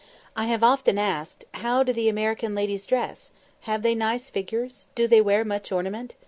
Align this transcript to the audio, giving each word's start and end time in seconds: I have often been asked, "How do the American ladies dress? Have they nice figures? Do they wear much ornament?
I 0.35 0.45
have 0.45 0.63
often 0.63 0.95
been 0.95 0.97
asked, 0.97 1.45
"How 1.53 1.83
do 1.83 1.93
the 1.93 2.09
American 2.09 2.55
ladies 2.55 2.87
dress? 2.87 3.29
Have 3.69 3.83
they 3.83 3.93
nice 3.93 4.31
figures? 4.31 4.87
Do 4.95 5.07
they 5.07 5.21
wear 5.21 5.45
much 5.45 5.71
ornament? 5.71 6.15